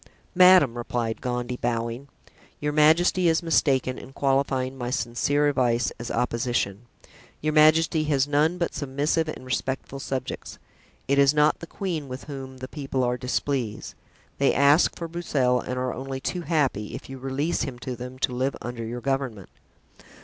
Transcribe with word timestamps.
"Madame," 0.33 0.75
replied 0.75 1.21
Gondy, 1.21 1.57
bowing, 1.57 2.07
"your 2.59 2.73
majesty 2.73 3.27
is 3.29 3.43
mistaken 3.43 3.99
in 3.99 4.13
qualifying 4.13 4.75
my 4.75 4.89
sincere 4.89 5.47
advice 5.47 5.91
as 5.99 6.09
opposition. 6.09 6.87
Your 7.39 7.53
majesty 7.53 8.05
has 8.05 8.27
none 8.27 8.57
but 8.57 8.73
submissive 8.73 9.27
and 9.27 9.45
respectful 9.45 9.99
subjects. 9.99 10.57
It 11.07 11.19
is 11.19 11.35
not 11.35 11.59
the 11.59 11.67
queen 11.67 12.07
with 12.07 12.23
whom 12.23 12.57
the 12.57 12.67
people 12.67 13.03
are 13.03 13.15
displeased; 13.15 13.93
they 14.39 14.55
ask 14.55 14.95
for 14.95 15.07
Broussel 15.07 15.59
and 15.61 15.77
are 15.77 15.93
only 15.93 16.19
too 16.19 16.41
happy, 16.41 16.95
if 16.95 17.07
you 17.07 17.19
release 17.19 17.61
him 17.61 17.77
to 17.81 17.95
them, 17.95 18.17
to 18.21 18.33
live 18.33 18.55
under 18.59 18.83
your 18.83 19.01
government." 19.01 19.49